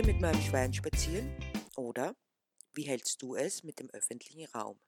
[0.00, 1.30] gehe mit meinem Schwein spazieren
[1.76, 2.16] oder
[2.72, 4.80] wie hältst du es mit dem öffentlichen Raum?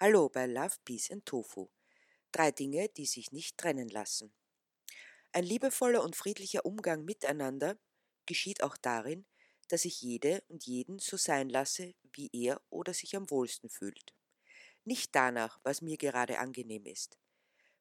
[0.00, 1.68] Hallo bei Love, Peace and Tofu.
[2.30, 4.32] Drei Dinge, die sich nicht trennen lassen.
[5.32, 7.76] Ein liebevoller und friedlicher Umgang miteinander
[8.24, 9.26] geschieht auch darin,
[9.66, 14.14] dass ich jede und jeden so sein lasse, wie er oder sich am wohlsten fühlt.
[14.84, 17.18] Nicht danach, was mir gerade angenehm ist.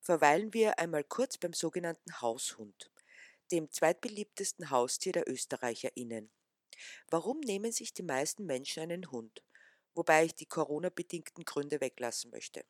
[0.02, 2.90] Verweilen wir einmal kurz beim sogenannten Haushund,
[3.52, 6.32] dem zweitbeliebtesten Haustier der ÖsterreicherInnen.
[7.10, 9.44] Warum nehmen sich die meisten Menschen einen Hund?
[9.96, 12.66] Wobei ich die Corona-bedingten Gründe weglassen möchte.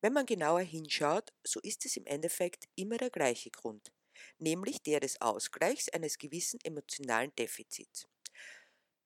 [0.00, 3.92] Wenn man genauer hinschaut, so ist es im Endeffekt immer der gleiche Grund,
[4.38, 8.06] nämlich der des Ausgleichs eines gewissen emotionalen Defizits.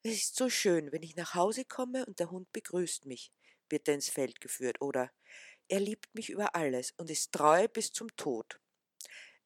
[0.02, 3.32] Es ist so schön, wenn ich nach Hause komme und der Hund begrüßt mich,
[3.70, 5.10] wird er ins Feld geführt, oder
[5.68, 8.60] er liebt mich über alles und ist treu bis zum Tod.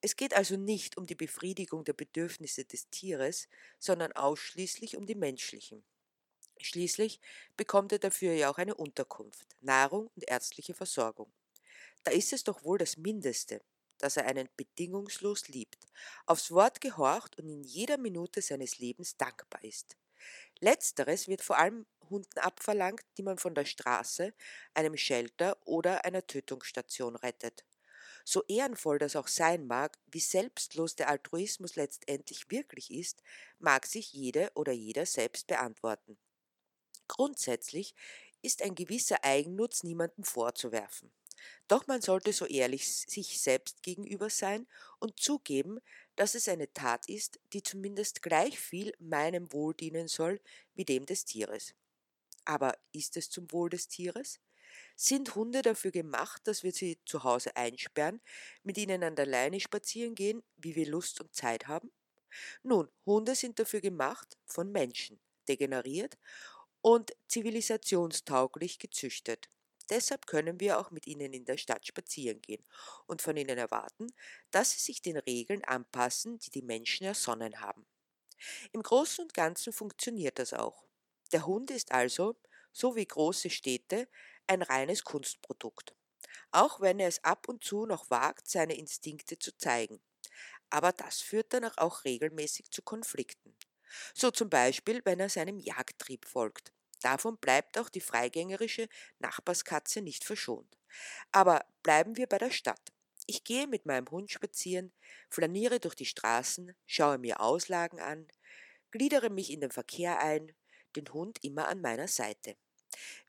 [0.05, 3.47] Es geht also nicht um die Befriedigung der Bedürfnisse des Tieres,
[3.79, 5.83] sondern ausschließlich um die menschlichen.
[6.61, 7.19] Schließlich
[7.57, 11.33] bekommt er dafür ja auch eine Unterkunft, Nahrung und ärztliche Versorgung.
[12.03, 13.63] Da ist es doch wohl das Mindeste,
[13.97, 15.87] dass er einen bedingungslos liebt,
[16.27, 19.97] aufs Wort gehorcht und in jeder Minute seines Lebens dankbar ist.
[20.59, 24.35] Letzteres wird vor allem Hunden abverlangt, die man von der Straße,
[24.75, 27.65] einem Shelter oder einer Tötungsstation rettet.
[28.25, 33.23] So ehrenvoll das auch sein mag, wie selbstlos der Altruismus letztendlich wirklich ist,
[33.59, 36.17] mag sich jede oder jeder selbst beantworten.
[37.07, 37.95] Grundsätzlich
[38.43, 41.11] ist ein gewisser Eigennutz niemandem vorzuwerfen.
[41.67, 44.67] Doch man sollte so ehrlich sich selbst gegenüber sein
[44.99, 45.79] und zugeben,
[46.15, 50.41] dass es eine Tat ist, die zumindest gleich viel meinem Wohl dienen soll
[50.75, 51.75] wie dem des Tieres.
[52.45, 54.39] Aber ist es zum Wohl des Tieres?
[54.95, 58.21] Sind Hunde dafür gemacht, dass wir sie zu Hause einsperren,
[58.63, 61.91] mit ihnen an der Leine spazieren gehen, wie wir Lust und Zeit haben?
[62.63, 66.17] Nun, Hunde sind dafür gemacht, von Menschen, degeneriert
[66.81, 69.49] und zivilisationstauglich gezüchtet.
[69.89, 72.65] Deshalb können wir auch mit ihnen in der Stadt spazieren gehen
[73.07, 74.07] und von ihnen erwarten,
[74.51, 77.85] dass sie sich den Regeln anpassen, die die Menschen ersonnen haben.
[78.73, 80.85] Im Großen und Ganzen funktioniert das auch.
[81.31, 82.35] Der Hund ist also,
[82.71, 84.07] so wie große Städte,
[84.47, 85.95] ein reines Kunstprodukt.
[86.51, 90.01] Auch wenn er es ab und zu noch wagt, seine Instinkte zu zeigen.
[90.69, 93.55] Aber das führt dann auch regelmäßig zu Konflikten.
[94.13, 96.73] So zum Beispiel, wenn er seinem Jagdtrieb folgt.
[97.01, 98.87] Davon bleibt auch die freigängerische
[99.19, 100.77] Nachbarskatze nicht verschont.
[101.31, 102.91] Aber bleiben wir bei der Stadt.
[103.27, 104.93] Ich gehe mit meinem Hund spazieren,
[105.29, 108.27] flaniere durch die Straßen, schaue mir Auslagen an,
[108.91, 110.55] gliedere mich in den Verkehr ein,
[110.95, 112.55] den Hund immer an meiner Seite.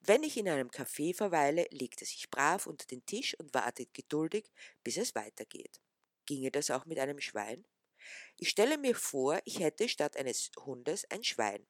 [0.00, 3.92] Wenn ich in einem Café verweile, legt er sich brav unter den Tisch und wartet
[3.94, 4.50] geduldig,
[4.84, 5.80] bis es weitergeht.
[6.26, 7.66] Ginge das auch mit einem Schwein?
[8.38, 11.66] Ich stelle mir vor, ich hätte statt eines Hundes ein Schwein.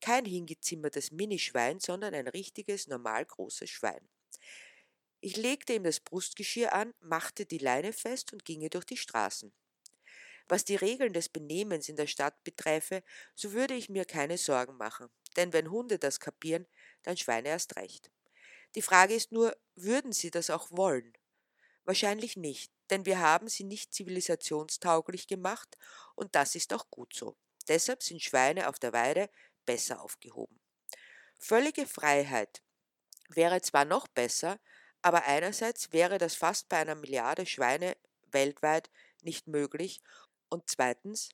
[0.00, 4.08] Kein hingezimmertes Minischwein, sondern ein richtiges, normal großes Schwein.
[5.20, 9.52] Ich legte ihm das Brustgeschirr an, machte die Leine fest und ginge durch die Straßen.
[10.48, 13.04] Was die Regeln des Benehmens in der Stadt beträfe,
[13.34, 16.66] so würde ich mir keine Sorgen machen, denn wenn Hunde das kapieren,
[17.02, 18.10] dann Schweine erst recht.
[18.74, 21.12] Die Frage ist nur, würden sie das auch wollen?
[21.84, 25.76] Wahrscheinlich nicht, denn wir haben sie nicht zivilisationstauglich gemacht
[26.14, 27.36] und das ist auch gut so.
[27.68, 29.30] Deshalb sind Schweine auf der Weide
[29.66, 30.60] besser aufgehoben.
[31.38, 32.62] Völlige Freiheit
[33.28, 34.60] wäre zwar noch besser,
[35.02, 37.96] aber einerseits wäre das fast bei einer Milliarde Schweine
[38.30, 38.90] weltweit
[39.22, 40.00] nicht möglich
[40.48, 41.30] und zweitens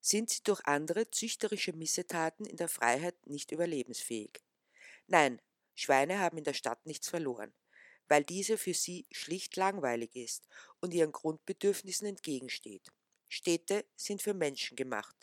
[0.00, 4.42] sind sie durch andere züchterische Missetaten in der Freiheit nicht überlebensfähig.
[5.06, 5.40] Nein,
[5.74, 7.54] Schweine haben in der Stadt nichts verloren,
[8.08, 10.46] weil diese für sie schlicht langweilig ist
[10.80, 12.88] und ihren Grundbedürfnissen entgegensteht.
[13.28, 15.16] Städte sind für Menschen gemacht.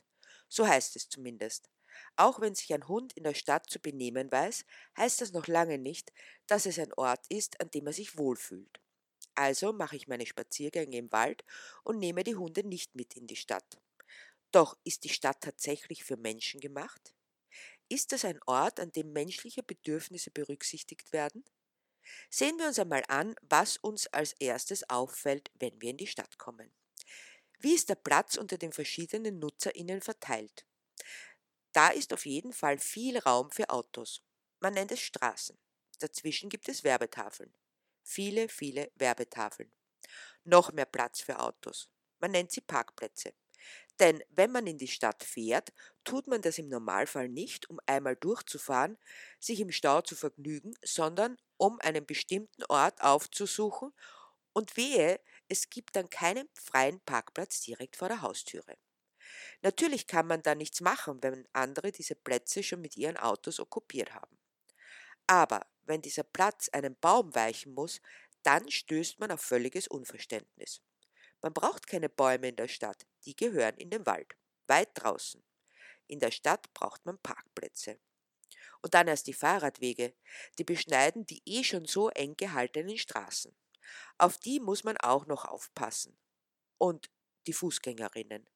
[0.50, 1.70] So heißt es zumindest.
[2.16, 4.66] Auch wenn sich ein Hund in der Stadt zu benehmen weiß,
[4.98, 6.12] heißt das noch lange nicht,
[6.48, 8.82] dass es ein Ort ist, an dem er sich wohlfühlt.
[9.36, 11.44] Also mache ich meine Spaziergänge im Wald
[11.84, 13.78] und nehme die Hunde nicht mit in die Stadt.
[14.52, 17.16] Doch ist die Stadt tatsächlich für Menschen gemacht?
[17.92, 21.44] Ist das ein Ort, an dem menschliche Bedürfnisse berücksichtigt werden?
[22.30, 26.38] Sehen wir uns einmal an, was uns als erstes auffällt, wenn wir in die Stadt
[26.38, 26.74] kommen.
[27.60, 30.66] Wie ist der Platz unter den verschiedenen Nutzerinnen verteilt?
[31.74, 34.24] Da ist auf jeden Fall viel Raum für Autos.
[34.62, 35.60] Man nennt es Straßen.
[36.00, 37.54] Dazwischen gibt es Werbetafeln.
[38.04, 39.70] Viele, viele Werbetafeln.
[40.46, 41.90] Noch mehr Platz für Autos.
[42.20, 43.34] Man nennt sie Parkplätze.
[44.02, 45.72] Denn wenn man in die Stadt fährt,
[46.04, 48.98] tut man das im Normalfall nicht, um einmal durchzufahren,
[49.40, 53.94] sich im Stau zu vergnügen, sondern um einen bestimmten Ort aufzusuchen
[54.54, 58.78] und wehe, es gibt dann keinen freien Parkplatz direkt vor der Haustüre.
[59.62, 64.14] Natürlich kann man da nichts machen, wenn andere diese Plätze schon mit ihren Autos okkupiert
[64.16, 64.38] haben.
[65.28, 68.02] Aber wenn dieser Platz einem Baum weichen muss,
[68.44, 70.82] dann stößt man auf völliges Unverständnis.
[71.42, 74.36] Man braucht keine Bäume in der Stadt, die gehören in den Wald,
[74.68, 75.44] weit draußen.
[76.08, 78.00] In der Stadt braucht man Parkplätze.
[78.82, 80.14] Und dann erst die Fahrradwege,
[80.58, 83.56] die beschneiden die eh schon so eng gehaltenen Straßen.
[84.18, 86.18] Auf die muss man auch noch aufpassen.
[86.78, 87.10] Und
[87.48, 88.48] die Fußgängerinnen.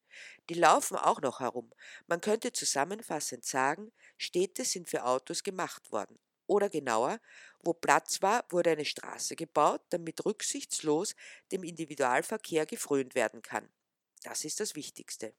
[0.50, 1.74] Die laufen auch noch herum.
[2.08, 6.20] Man könnte zusammenfassend sagen, Städte sind für Autos gemacht worden.
[6.48, 7.20] Oder genauer,
[7.60, 11.16] wo Platz war, wurde eine Straße gebaut, damit rücksichtslos
[11.52, 13.72] dem Individualverkehr gefrönt werden kann.
[14.24, 15.34] Das ist das Wichtigste.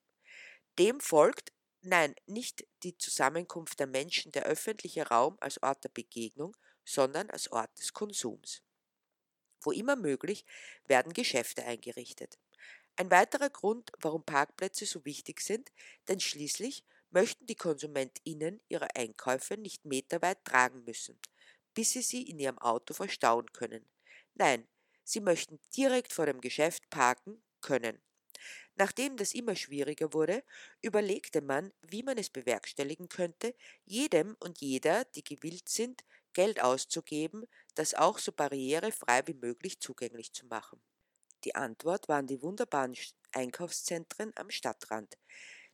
[0.79, 6.57] Dem folgt, nein, nicht die Zusammenkunft der Menschen der öffentliche Raum als Ort der Begegnung,
[6.85, 8.63] sondern als Ort des Konsums.
[9.63, 10.45] Wo immer möglich,
[10.87, 12.39] werden Geschäfte eingerichtet.
[12.97, 15.71] Ein weiterer Grund, warum Parkplätze so wichtig sind,
[16.09, 21.19] denn schließlich möchten die KonsumentInnen ihre Einkäufe nicht meterweit tragen müssen,
[21.75, 23.85] bis sie sie in ihrem Auto verstauen können.
[24.35, 24.67] Nein,
[25.05, 28.01] sie möchten direkt vor dem Geschäft parken können.
[28.75, 30.45] Nachdem das immer schwieriger wurde,
[30.83, 33.55] überlegte man, wie man es bewerkstelligen könnte,
[33.85, 36.05] jedem und jeder, die gewillt sind,
[36.35, 40.79] Geld auszugeben, das auch so barrierefrei wie möglich zugänglich zu machen.
[41.45, 42.95] Die Antwort waren die wunderbaren
[43.33, 45.17] Einkaufszentren am Stadtrand,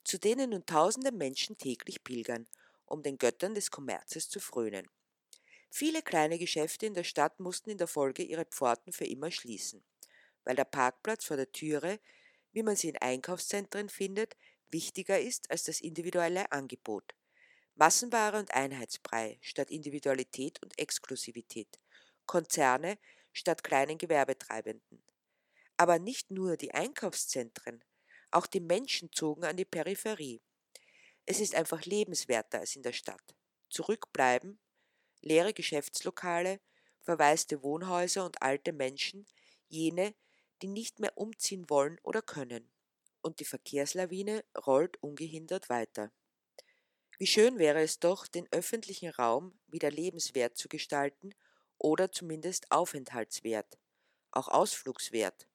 [0.05, 2.47] zu denen nun tausende Menschen täglich pilgern,
[2.87, 4.89] um den Göttern des Kommerzes zu frönen.
[5.71, 9.83] Viele kleine Geschäfte in der Stadt mussten in der Folge ihre Pforten für immer schließen,
[10.45, 11.99] weil der Parkplatz vor der Türe,
[12.53, 14.37] wie man sie in Einkaufszentren findet,
[14.71, 17.15] wichtiger ist als das individuelle Angebot.
[17.75, 21.81] Massenware und Einheitsbrei statt Individualität und Exklusivität.
[22.27, 22.99] Konzerne
[23.33, 25.03] statt kleinen Gewerbetreibenden.
[25.79, 27.83] Aber nicht nur die Einkaufszentren,
[28.35, 30.43] auch die Menschen zogen an die Peripherie.
[31.27, 33.35] Es ist einfach lebenswerter als in der Stadt.
[33.71, 34.59] Zurückbleiben,
[35.21, 36.61] leere Geschäftslokale,
[37.01, 39.27] verwaiste Wohnhäuser und alte Menschen,
[39.69, 40.15] jene,
[40.63, 42.71] die nicht mehr umziehen wollen oder können.
[43.21, 46.13] Und die Verkehrslawine rollt ungehindert weiter.
[47.19, 51.35] Wie schön wäre es doch, den öffentlichen Raum wieder lebenswert zu gestalten
[51.79, 53.79] oder zumindest aufenthaltswert,
[54.33, 55.47] auch ausflugswert.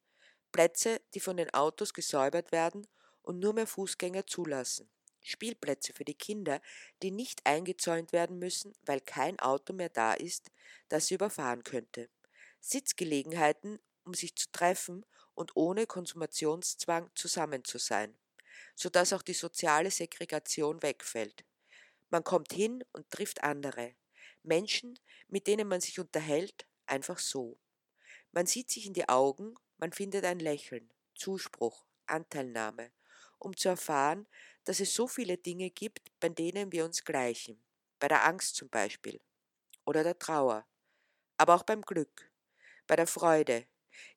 [0.51, 2.87] Plätze, die von den Autos gesäubert werden
[3.21, 4.89] und nur mehr Fußgänger zulassen.
[5.21, 6.61] Spielplätze für die Kinder,
[7.03, 10.51] die nicht eingezäunt werden müssen, weil kein Auto mehr da ist,
[10.87, 12.09] das sie überfahren könnte.
[12.61, 15.05] Sitzgelegenheiten, um sich zu treffen
[15.35, 18.17] und ohne Konsumationszwang zusammen zu sein,
[18.75, 21.43] sodass auch die soziale Segregation wegfällt.
[22.09, 23.95] Man kommt hin und trifft andere,
[24.43, 24.97] Menschen,
[25.27, 27.59] mit denen man sich unterhält, einfach so.
[28.31, 32.91] Man sieht sich in die Augen man findet ein Lächeln, Zuspruch, Anteilnahme,
[33.39, 34.27] um zu erfahren,
[34.63, 37.61] dass es so viele Dinge gibt, bei denen wir uns gleichen,
[37.99, 39.21] bei der Angst zum Beispiel
[39.85, 40.67] oder der Trauer,
[41.37, 42.31] aber auch beim Glück,
[42.87, 43.67] bei der Freude.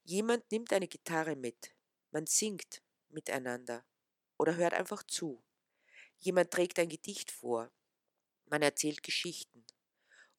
[0.03, 1.75] Jemand nimmt eine Gitarre mit,
[2.11, 3.85] man singt miteinander
[4.39, 5.43] oder hört einfach zu.
[6.19, 7.71] Jemand trägt ein Gedicht vor,
[8.47, 9.65] man erzählt Geschichten.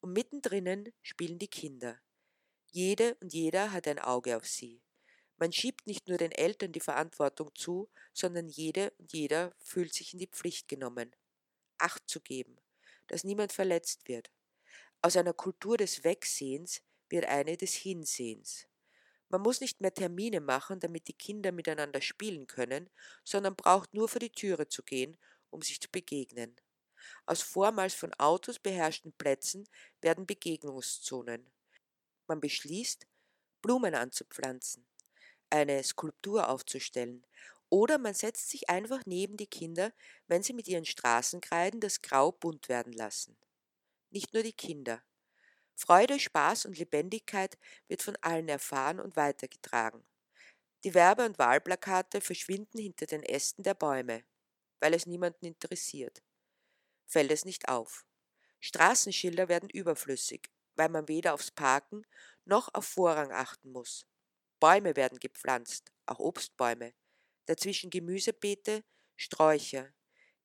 [0.01, 2.01] Und mittendrin spielen die Kinder.
[2.71, 4.81] Jede und jeder hat ein Auge auf sie.
[5.41, 10.13] Man schiebt nicht nur den Eltern die Verantwortung zu, sondern jede und jeder fühlt sich
[10.13, 11.15] in die Pflicht genommen,
[11.79, 12.59] Acht zu geben,
[13.07, 14.29] dass niemand verletzt wird.
[15.01, 18.67] Aus einer Kultur des Wegsehens wird eine des Hinsehens.
[19.29, 22.91] Man muss nicht mehr Termine machen, damit die Kinder miteinander spielen können,
[23.23, 25.17] sondern braucht nur vor die Türe zu gehen,
[25.49, 26.55] um sich zu begegnen.
[27.25, 29.67] Aus vormals von Autos beherrschten Plätzen
[30.01, 31.51] werden Begegnungszonen.
[32.27, 33.07] Man beschließt,
[33.63, 34.85] Blumen anzupflanzen,
[35.51, 37.25] eine Skulptur aufzustellen.
[37.69, 39.93] Oder man setzt sich einfach neben die Kinder,
[40.27, 43.37] wenn sie mit ihren Straßenkreiden das Grau bunt werden lassen.
[44.11, 45.03] Nicht nur die Kinder.
[45.75, 50.05] Freude, Spaß und Lebendigkeit wird von allen erfahren und weitergetragen.
[50.83, 54.23] Die Werbe- und Wahlplakate verschwinden hinter den Ästen der Bäume,
[54.79, 56.23] weil es niemanden interessiert.
[57.05, 58.05] Fällt es nicht auf.
[58.61, 62.05] Straßenschilder werden überflüssig, weil man weder aufs Parken
[62.45, 64.07] noch auf Vorrang achten muss.
[64.61, 66.93] Bäume werden gepflanzt, auch Obstbäume,
[67.47, 68.83] dazwischen Gemüsebeete,
[69.15, 69.91] Sträucher.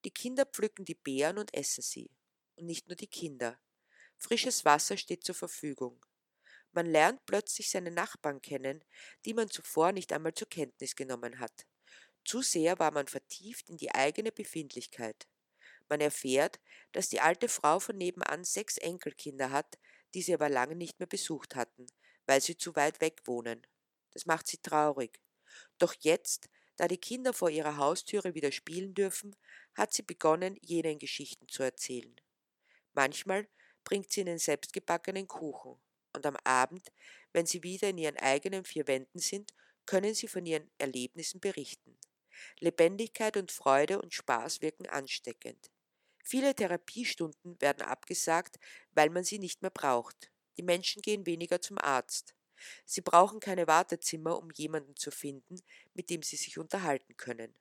[0.06, 2.10] Die Kinder pflücken die Beeren und essen sie.
[2.56, 3.60] Und nicht nur die Kinder.
[4.16, 6.02] Frisches Wasser steht zur Verfügung.
[6.72, 8.82] Man lernt plötzlich seine Nachbarn kennen,
[9.26, 11.66] die man zuvor nicht einmal zur Kenntnis genommen hat.
[12.24, 15.28] Zu sehr war man vertieft in die eigene Befindlichkeit.
[15.90, 16.58] Man erfährt,
[16.92, 19.78] dass die alte Frau von nebenan sechs Enkelkinder hat,
[20.14, 21.86] die sie aber lange nicht mehr besucht hatten,
[22.24, 23.66] weil sie zu weit weg wohnen.
[24.12, 25.20] Das macht sie traurig.
[25.78, 26.48] Doch jetzt,
[26.78, 29.36] Da die Kinder vor ihrer Haustüre wieder spielen dürfen,
[29.74, 32.14] hat sie begonnen, jenen Geschichten zu erzählen.
[32.94, 33.48] Manchmal
[33.84, 35.80] bringt sie ihnen selbstgebackenen Kuchen,
[36.12, 36.92] und am Abend,
[37.32, 39.54] wenn sie wieder in ihren eigenen vier Wänden sind,
[39.86, 41.98] können sie von ihren Erlebnissen berichten.
[42.60, 45.70] Lebendigkeit und Freude und Spaß wirken ansteckend.
[46.24, 48.58] Viele Therapiestunden werden abgesagt,
[48.92, 50.32] weil man sie nicht mehr braucht.
[50.58, 52.35] Die Menschen gehen weniger zum Arzt.
[52.84, 55.60] Sie brauchen keine Wartezimmer, um jemanden zu finden,
[55.94, 57.54] mit dem sie sich unterhalten können.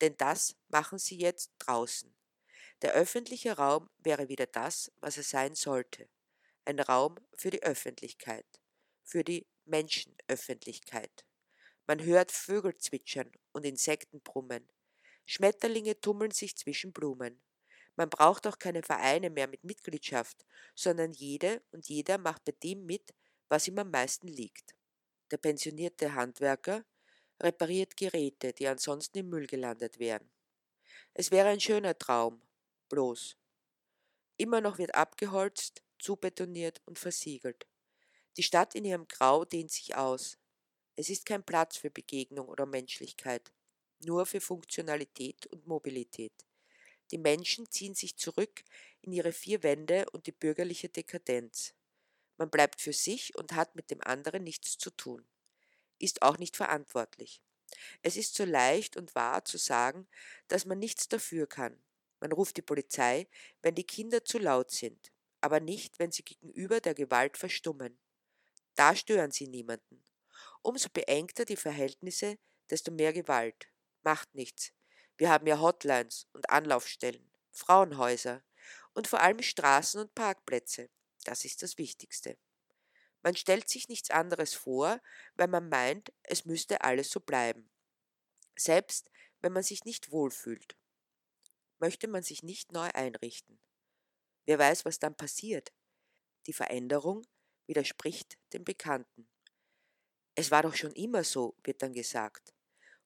[0.00, 2.14] Denn das machen sie jetzt draußen.
[2.82, 6.08] Der öffentliche Raum wäre wieder das, was er sein sollte.
[6.64, 8.46] Ein Raum für die Öffentlichkeit,
[9.02, 11.24] für die Menschenöffentlichkeit.
[11.86, 14.68] Man hört Vögel zwitschern und Insekten brummen.
[15.24, 17.40] Schmetterlinge tummeln sich zwischen Blumen.
[17.96, 22.84] Man braucht auch keine Vereine mehr mit Mitgliedschaft, sondern jede und jeder macht bei dem
[22.84, 23.14] mit,
[23.48, 24.74] was ihm am meisten liegt.
[25.30, 26.84] Der pensionierte Handwerker
[27.40, 30.30] repariert Geräte, die ansonsten im Müll gelandet wären.
[31.14, 32.42] Es wäre ein schöner Traum,
[32.88, 33.36] bloß.
[34.36, 37.66] Immer noch wird abgeholzt, zubetoniert und versiegelt.
[38.36, 40.38] Die Stadt in ihrem Grau dehnt sich aus.
[40.94, 43.52] Es ist kein Platz für Begegnung oder Menschlichkeit,
[44.04, 46.32] nur für Funktionalität und Mobilität.
[47.10, 48.64] Die Menschen ziehen sich zurück
[49.00, 51.75] in ihre vier Wände und die bürgerliche Dekadenz.
[52.36, 55.26] Man bleibt für sich und hat mit dem anderen nichts zu tun,
[55.98, 57.42] ist auch nicht verantwortlich.
[58.02, 60.06] Es ist so leicht und wahr zu sagen,
[60.48, 61.82] dass man nichts dafür kann.
[62.20, 63.28] Man ruft die Polizei,
[63.62, 67.98] wenn die Kinder zu laut sind, aber nicht, wenn sie gegenüber der Gewalt verstummen.
[68.74, 70.02] Da stören sie niemanden.
[70.62, 72.38] Umso beengter die Verhältnisse,
[72.70, 73.68] desto mehr Gewalt.
[74.02, 74.72] Macht nichts.
[75.16, 78.42] Wir haben ja Hotlines und Anlaufstellen, Frauenhäuser
[78.92, 80.90] und vor allem Straßen und Parkplätze.
[81.26, 82.38] Das ist das Wichtigste.
[83.22, 85.00] Man stellt sich nichts anderes vor,
[85.34, 87.68] weil man meint, es müsste alles so bleiben.
[88.56, 90.76] Selbst wenn man sich nicht wohlfühlt,
[91.80, 93.58] möchte man sich nicht neu einrichten.
[94.44, 95.72] Wer weiß, was dann passiert.
[96.46, 97.26] Die Veränderung
[97.66, 99.28] widerspricht dem Bekannten.
[100.36, 102.54] Es war doch schon immer so, wird dann gesagt,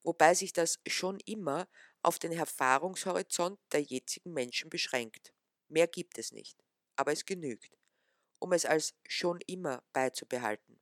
[0.03, 1.71] wobei sich das schon immer
[2.03, 5.33] auf den Erfahrungshorizont der jetzigen Menschen beschränkt.
[5.69, 6.63] Mehr gibt es nicht,
[6.97, 7.80] aber es genügt
[8.41, 10.81] um es als schon immer beizubehalten.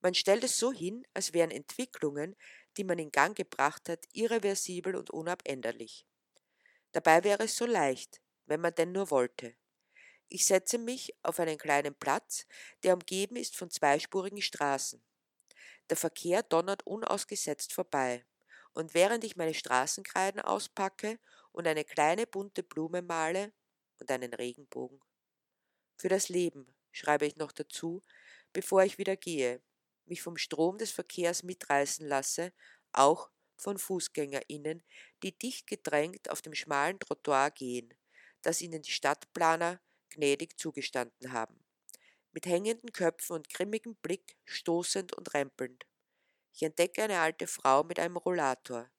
[0.00, 2.36] Man stellt es so hin, als wären Entwicklungen,
[2.76, 6.06] die man in Gang gebracht hat, irreversibel und unabänderlich.
[6.92, 9.54] Dabei wäre es so leicht, wenn man denn nur wollte.
[10.28, 12.46] Ich setze mich auf einen kleinen Platz,
[12.82, 15.02] der umgeben ist von zweispurigen Straßen.
[15.90, 18.24] Der Verkehr donnert unausgesetzt vorbei,
[18.72, 21.18] und während ich meine Straßenkreiden auspacke
[21.52, 23.52] und eine kleine bunte Blume male
[23.98, 25.00] und einen Regenbogen,
[26.00, 28.02] für das Leben, schreibe ich noch dazu,
[28.54, 29.60] bevor ich wieder gehe,
[30.06, 32.52] mich vom Strom des Verkehrs mitreißen lasse,
[32.92, 34.82] auch von FußgängerInnen,
[35.22, 37.92] die dicht gedrängt auf dem schmalen Trottoir gehen,
[38.40, 39.78] das ihnen die Stadtplaner
[40.08, 41.62] gnädig zugestanden haben.
[42.32, 45.84] Mit hängenden Köpfen und grimmigem Blick, stoßend und rempelnd.
[46.54, 48.90] Ich entdecke eine alte Frau mit einem Rollator,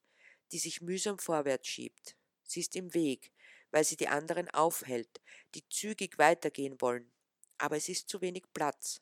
[0.51, 2.15] die sich mühsam vorwärts schiebt.
[2.43, 3.31] Sie ist im Weg,
[3.71, 5.21] weil sie die anderen aufhält,
[5.55, 7.11] die zügig weitergehen wollen.
[7.57, 9.01] Aber es ist zu wenig Platz.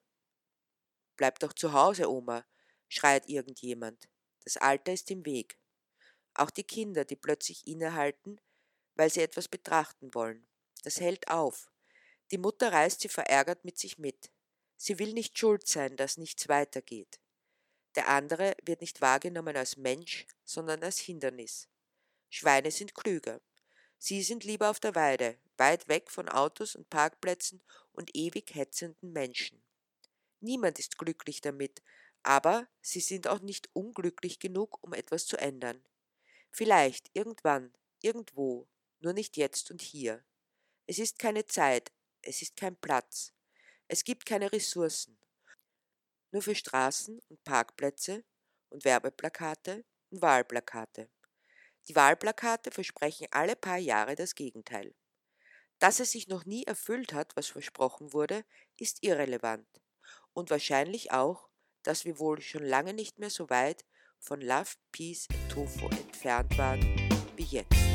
[1.17, 2.45] Bleib doch zu Hause, Oma,
[2.87, 4.09] schreit irgendjemand.
[4.43, 5.59] Das Alter ist im Weg.
[6.33, 8.39] Auch die Kinder, die plötzlich innehalten,
[8.95, 10.47] weil sie etwas betrachten wollen.
[10.83, 11.69] Das hält auf.
[12.31, 14.31] Die Mutter reißt sie verärgert mit sich mit.
[14.77, 17.19] Sie will nicht schuld sein, dass nichts weitergeht.
[17.95, 21.67] Der andere wird nicht wahrgenommen als Mensch, sondern als Hindernis.
[22.29, 23.41] Schweine sind klüger.
[24.01, 29.11] Sie sind lieber auf der Weide, weit weg von Autos und Parkplätzen und ewig hetzenden
[29.11, 29.61] Menschen.
[30.39, 31.81] Niemand ist glücklich damit,
[32.23, 35.83] aber sie sind auch nicht unglücklich genug, um etwas zu ändern.
[36.49, 40.23] Vielleicht, irgendwann, irgendwo, nur nicht jetzt und hier.
[40.87, 41.91] Es ist keine Zeit,
[42.21, 43.33] es ist kein Platz,
[43.89, 45.19] es gibt keine Ressourcen.
[46.31, 48.23] Nur für Straßen und Parkplätze
[48.69, 51.09] und Werbeplakate und Wahlplakate.
[51.89, 54.93] Die Wahlplakate versprechen alle paar Jahre das Gegenteil.
[55.79, 58.45] Dass es sich noch nie erfüllt hat, was versprochen wurde,
[58.77, 59.67] ist irrelevant.
[60.33, 61.49] Und wahrscheinlich auch,
[61.81, 63.85] dass wir wohl schon lange nicht mehr so weit
[64.19, 66.81] von Love, Peace and Tofu entfernt waren
[67.35, 67.88] wie jetzt.